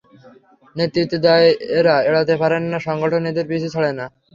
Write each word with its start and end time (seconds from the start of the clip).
নেতৃত্বের 0.75 1.21
দায় 1.25 1.47
এঁরা 1.77 1.95
এড়াতে 2.09 2.33
পারেন 2.41 2.63
না, 2.71 2.77
সংগঠন 2.87 3.21
এঁদের 3.25 3.45
পিছু 3.49 3.67
ছাড়ে 3.73 3.91
না। 3.93 4.05